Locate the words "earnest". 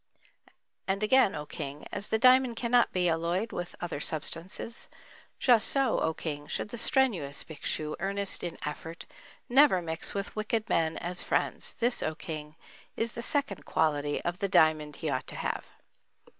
7.99-8.43